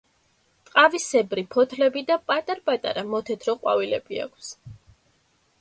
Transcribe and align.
ტყავისებრი 0.69 1.43
ფოთლები 1.57 2.03
და 2.09 2.17
პატარ-პატარა 2.31 3.05
მოთეთრო 3.13 3.57
ყვავილები 3.61 4.23
აქვს. 4.29 4.53